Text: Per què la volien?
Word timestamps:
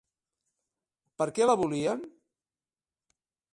Per 1.21 1.27
què 1.35 1.47
la 1.49 1.57
volien? 1.61 2.03